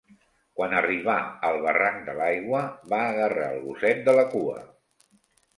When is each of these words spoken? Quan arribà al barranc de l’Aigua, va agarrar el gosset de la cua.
Quan 0.59 0.71
arribà 0.77 1.17
al 1.49 1.57
barranc 1.65 2.01
de 2.07 2.15
l’Aigua, 2.21 2.63
va 2.95 3.03
agarrar 3.11 3.53
el 3.57 3.63
gosset 3.69 4.03
de 4.09 4.17
la 4.21 4.25
cua. 4.37 4.57